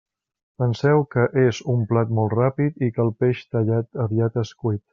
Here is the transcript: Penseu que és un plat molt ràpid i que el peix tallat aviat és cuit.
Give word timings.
Penseu 0.61 1.03
que 1.15 1.25
és 1.41 1.59
un 1.75 1.83
plat 1.91 2.13
molt 2.21 2.35
ràpid 2.39 2.81
i 2.87 2.89
que 2.97 3.05
el 3.07 3.13
peix 3.25 3.45
tallat 3.55 4.03
aviat 4.07 4.41
és 4.47 4.55
cuit. 4.65 4.87